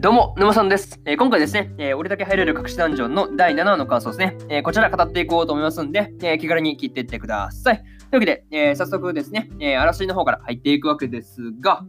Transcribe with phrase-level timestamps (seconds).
[0.00, 0.98] どうも、沼さんです。
[1.04, 4.34] えー今回ですね、えー俺だけ入れる隠しダンジョンの第7話の感想ですね。
[4.48, 7.76] えーこちら語っていこうと思いますんで、え気軽に聞いていってください。
[7.76, 11.84] というわけで、え早速ですね、えー、嵐の方から入っていくわけですが、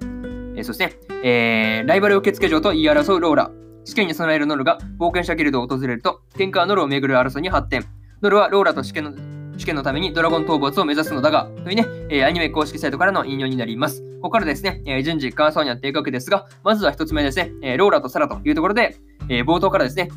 [0.58, 3.52] えそうですね、えライバル受付嬢と言い争うローラ。
[3.86, 7.86] 試験に備えるノルが冒険者ギルドを訪れると、喧嘩はノルを巡る争いに発展。
[8.21, 9.14] ノルはローラと試験の
[9.62, 14.02] 試験のためにドラゴン討伐を目指すのだが、というね、えアニメ公式サイトからの引用になります。
[14.16, 18.98] ここからですね、え順次感想になっていくわけですが、まずは一つ目ですね、えローラとサラというところで、
[19.30, 20.09] え冒頭からですね、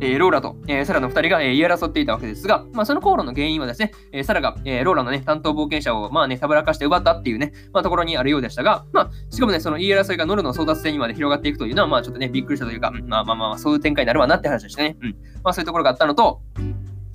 [0.00, 14.96] えローラと、えーサラの2人が、え言い争っていたわけですが、まあ、その口論の原因はですね、えーサラが、えローラの、ね、担当冒険者を、まあね、たぶらかして奪ったっていうね、まあ、ところにあるようでしたが、まあ、しかもね、その言い争いがノルの争奪戦にまで広がっていくというのは、まあ、ちょっとね、びっくりしたというか、まあまあまあ、そういう展開になるわなって話でしたね。
[15.02, 15.10] うん。
[15.42, 16.40] まあ、そういうところがあったのと、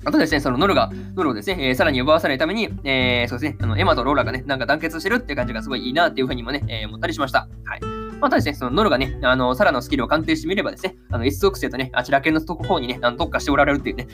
[0.04, 7.48] あとですね、そのノルが、ノルをですね、えーさらに奪わさないために、えーそうですね、あのエマとローラがね、なんか団結してるっていう感じがすごいいいなっていうふうにもね、えー思ったりしました。
[7.64, 7.99] はい。
[8.20, 14.06] まあたですね、そのノルがね、あの、サラのスキルを鑑定してみればですね、あの、S 属性とね、あちら系の方にね、あの特化しておられるっていうね、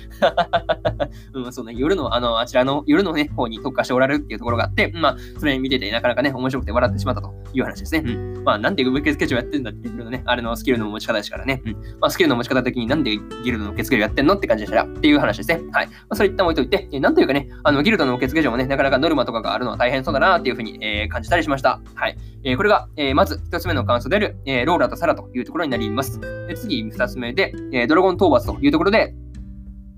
[1.34, 8.02] うん、そうね、夜の、あの、あちらの夜のね、方に特化しておられるっていうところがあって、まあ、それ見ててなかなかね、面白くて笑ってしまったという話ですね。
[8.06, 8.44] うん。
[8.44, 11.62] まあ、なんで受付嬢やってんだっていうのね、あれのスキルの持ち方ですからね。
[11.64, 11.72] うん。
[12.00, 13.10] まあ、スキルの持ち方的になんで
[13.44, 15.60] ギルドの受付嬢やってんのって感じでしたらっていう話ですね。
[15.72, 15.86] はい。
[15.86, 21.80] まあ、それ一旦置いといて、えなんというかね、あの、ギルドの受付嬢もね、なかなかノルマとかがあるのは大変そうだなっていうふうに、えー感じたりしました。
[21.94, 22.16] はい。
[22.44, 26.20] えーこれが、えーまず一つ目の感想である、えーローラとサラというところになります。
[26.20, 29.14] で次、2つ目で、えードラゴン討伐というところで、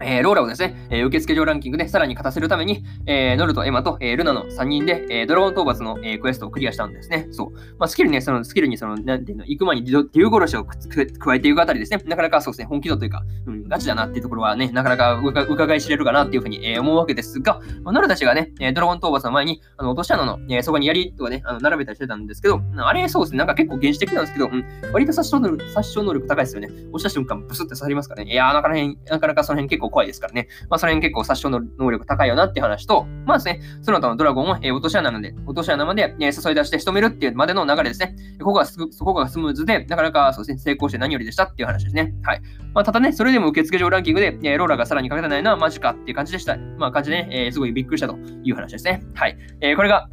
[0.01, 7.27] えーローラをですね、えー受付上ランキングでさらに勝たせるために、えーノルとエマと、えールナの3人で、えードラゴン討伐の、えークエストをクリアしたんですね。
[7.31, 7.53] そう。
[7.79, 26.69] まあ、スキルね、そのスキルにその、なんていうの、行く前にデュデュー殺しをくく加えていくあたりですね、なかなかそうですね、本気度というか、うん、ガチだなっていうところはね、なかなかうか伺い知れるかなっていうふうに、えー思うわけですが、まあ、ノルたちがね、えードラゴン討伐の前に、あの、落とし穴の、えーそこに槍とかね、あの並べたりしてたんですけど、あれそうですね、なんか結構原始的なんですけど、うん、割と殺傷能力殺傷能力高いですよね。
[26.93, 28.33] 押した瞬間、ブスって刺さりますからね。
[28.33, 28.81] いやー、なかなか
[29.11, 30.49] なかなかその辺結構怖いですからね。
[30.69, 38.15] まあ、その辺結構殺傷の能力高いよなって話と、まあですね、その後のドラゴンを、えー落とし穴まで、落とし穴まで、えー誘い出して仕留めるっていうまでの流れですね。
[38.39, 42.15] ここがすそこがスムーズで、なかなかそうですね、成功して何よりでしたっていう話ですね。
[42.23, 42.43] はい。
[42.75, 46.57] まあ、ただね、それでも受付上ランキングで、えーローラがさらにかけてないのはマジかっていう感じでした。
[46.79, 49.03] まあ、感じでね、えーすごいびっくりしたという話ですね。
[49.15, 49.37] はい。
[49.61, 50.09] えーこれが、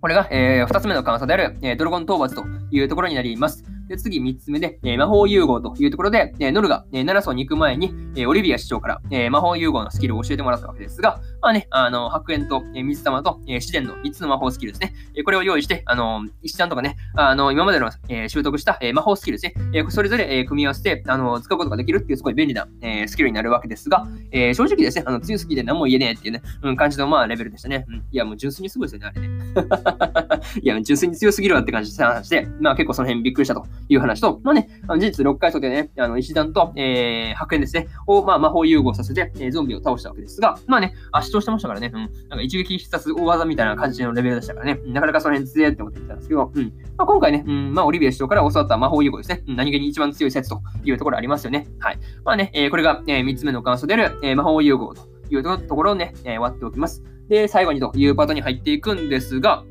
[0.00, 3.64] これが、え2つ目の感想である、えードラゴン討伐というところになります。
[3.88, 14.94] で次、3つ目で、えー魔法融合というところで、えーノルが、えー、7層に行く前に、えーオリビア市長から、えー魔法融合のスキルを教えてもらったわけですが、まあね、あの、白煙と、え水玉と、えー自然の3つの魔法スキルですね。
[15.14, 19.70] えこれを用意して、あの、石段とかね、あの、今までの、え習得した、え魔法スキルですね。
[19.74, 27.84] えそれぞれ、え組み合わせて、あの、使うことができるっていうすごい便利な、えスキルになるわけですが、え正直ですね、あの、強すぎて何も言えねえっていうね、うん、感じの、まあ、レベルでしたね。
[27.88, 30.48] うん、いや、もう純粋にすごいですよね、あれね。
[30.62, 51.66] いや、純粋に強すぎるわって感じで話で、まあ結構その辺びっくりしたという話と、まあね、あの事実6回走でね、あの石段と、えー、白煙ですね、を、まあ魔法融合させて、えーゾンビを倒したわけですが、まあね、圧勝してましたからね、うん、なんか一撃必殺大技みたいな感じのレベルでしたからね、なかなかその辺強いって思ってたんですけど、うん、まあ今回ね、うん、まあオリビア首長から教わった魔法融合ですね、何気に一番強い説というところありますよね。
[51.78, 51.98] はい。
[52.24, 57.04] まあね、えーこれが、え3つ目の感想である、えー魔法融合というところをね、えー割っておきます。
[57.28, 59.64] で、最後にというパートに入っていくんですが、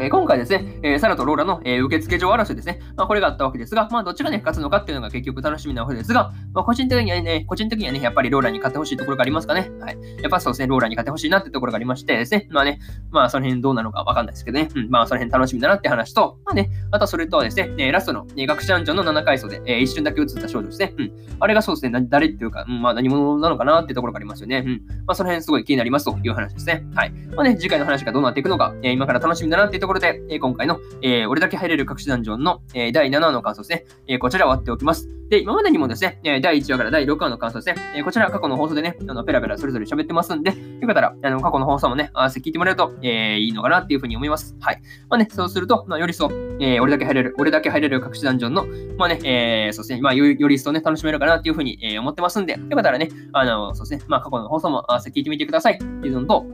[0.00, 2.80] え今回ですね、えーサラとローラの、え受付上争いですね。
[2.96, 9.70] まあ、これがあったわけですが、まあ、どっちがね、勝つのかっていうのが結局楽しみなわけですが、まあ、個人的にはね、個人的にはね、やっぱりローラに勝ってほしいところがありますかね。
[9.80, 9.98] はい。
[10.22, 12.80] やっぱそうですね、ローラに勝ってほしいなってところがありましてですね、まあね、
[13.10, 20.94] まあ、その辺どうなのかわかんないですけどね、うん、まあ、その辺楽しみだなって話と、まあね、あとそれとはですね、えラストの、え学者安城の7階層で、え一瞬だけ映った少女ですね。
[20.98, 21.12] うん。
[21.40, 24.64] あれがそうですね、誰っていうか、うん、まあ、何者なのかなってところがありますよね。
[24.66, 24.82] うん。
[25.06, 26.84] まあ、その辺すごい気になりますという話ですね。
[26.94, 27.12] はい。
[27.34, 33.84] まあね、次回の話がどうなっていくのか、え今から楽しみだなっていうところで、えー今回の、えー俺だけ入れる隠しダンジョンの、えー第7話の感想ですね。
[34.08, 35.08] えーこちらを割っておきます。
[35.30, 37.76] で、今までにもですね、え第1話から第6話の感想ですね。
[37.96, 44.56] えーこちら過去の放送でね、あのペラペラそれぞれ喋ってますんで、よかったら、あの過去の放送もね、合わせて聞いてもらえると、えーいいのかなっていうふうに思います。
[44.60, 44.82] はい。
[45.08, 48.66] まあね、そうすると、まあ、よりそう、えー俺だけ入れる、俺だけ入れる隠しダンジョンの、
[48.98, 56.44] まあね、えーそうですね、まあよりより一層ね、楽しめるかなっていうふうに、えー思ってますんで、よかったらね、あの、そうですね、まあ過去の放送も合わせて聞いてみてくださいっていうのと、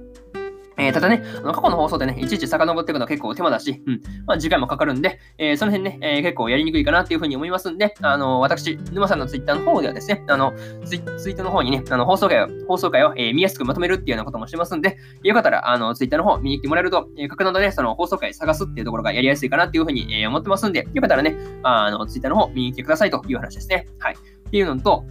[0.78, 10.52] えーただね、あの過去の放送でね、いちいち遡っていくのは結構手間だし、うん、まあ時間もかかるんで、えーその辺ね、えー結構やりにくいかなっていうふうに思いますんで、あの私、沼さんのツイッターの方ではですね、あの、
[10.84, 23.86] ツイツイートの方にね、あの放送回を、放送回を、えー見やすくまとめるっていうようなこともしてますんで、よかったら、あの、ツイッターの方見に来てもらえると、えー、各などでその放送回探すっていうところがやりやすいかなっていうふうに、えー思ってますんで、よかったらね、あの、ツイッターの方見に来てくださいという話ですね。
[23.98, 24.14] はい。
[24.14, 25.04] っていうのと、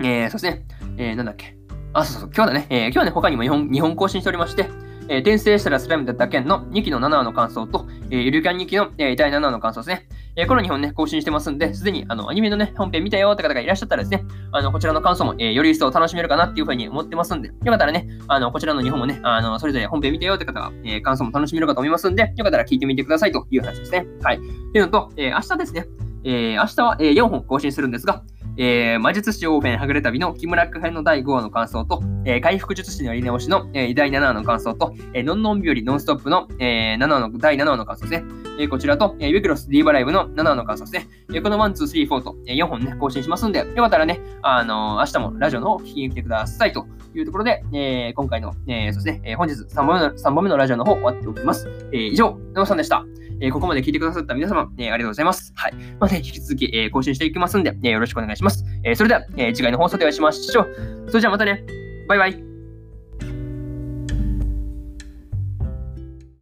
[0.00, 0.64] えー、そうですね、
[0.96, 1.59] えー、なんだっけ。
[1.92, 4.68] あ、そうそう、今日だね、えー今日はね、他にも日本、日本更新しておりまして、
[5.08, 10.06] えー転生したらスライムだった件の2期の7話の感想と、えーゆるキャン2期の、えー第7話の感想ですね。
[10.36, 24.06] えー、この2本ね、更新してますんで、すでにあのアニメのね、本編見たよって方がいらっしゃったらですね、あのこちらの感想も、えー、より一層楽しめるかなっていうふうに思ってますんで、よかったらね、あのこちらの2本もね、あのそれぞれ本編見たよって方が、えー、感想も楽しめるかと思いますんで、よかったら聞いてみてくださいという話ですね。
[24.22, 24.36] はい。
[24.36, 25.86] っていうのと、えー、明日ですね、
[26.24, 28.22] えー、明日は、えー、4本更新するんですが、
[28.56, 38.40] えー、魔術師オーフェンはぐれ旅の木村区編の第5話の感想と、えー、回復術師のやり直しの、えー、第7話の感想と、えー、ノンノン日和ノンストップの、えー、7話の第7話の感想ですね。
[38.58, 41.08] えー、こちらと、えー、ウィクロスディーバライブの7話の感想ですね。
[41.30, 51.68] えー、この1、2、3、4と、えー、4本ね、更新しますんで、よかったらね、あのー、明日もラジオの方聞きに来てくださいというところで、えー、今回の、えー、そうですね、え、本日3本目の ,3 本目のラジオの方終わっておきます。
[51.92, 53.04] えー、以上、野さんでした。
[53.40, 55.52] え、ここまで聞いてくださった皆様、え、ありがとうございます。
[55.56, 55.74] はい。
[55.98, 58.64] まあね、引き続き、え、更新していきますんで、え、よろしくお願いします。
[58.84, 61.04] え、それでは、え、次回の放送でお会いしましょう。
[61.08, 61.64] それじゃあまたね。
[62.08, 62.49] バイバイ。